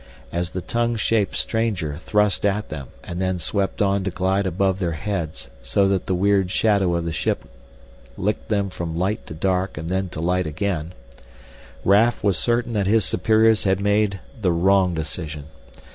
As 0.31 0.49
the 0.49 0.61
tongue 0.61 0.95
shaped 0.95 1.35
stranger 1.35 1.97
thrust 1.99 2.43
at 2.43 2.69
them 2.69 2.87
and 3.03 3.21
then 3.21 3.37
swept 3.37 3.83
on 3.83 4.03
to 4.03 4.09
glide 4.09 4.47
above 4.47 4.79
their 4.79 4.93
heads 4.93 5.47
so 5.61 5.87
that 5.89 6.07
the 6.07 6.15
weird 6.15 6.49
shadow 6.49 6.95
of 6.95 7.05
the 7.05 7.11
ship 7.11 7.43
licked 8.17 8.49
them 8.49 8.71
from 8.71 8.97
light 8.97 9.27
to 9.27 9.35
dark 9.35 9.77
and 9.77 9.89
then 9.89 10.09
to 10.09 10.19
light 10.19 10.47
again, 10.47 10.95
Raf 11.85 12.23
was 12.23 12.35
certain 12.39 12.73
that 12.73 12.87
his 12.87 13.05
superiors 13.05 13.65
had 13.65 13.79
made 13.79 14.19
the 14.41 14.51
wrong 14.51 14.95
decision. 14.95 15.45